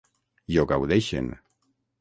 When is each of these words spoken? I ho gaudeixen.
I 0.53 0.57
ho 0.61 0.65
gaudeixen. 0.71 1.31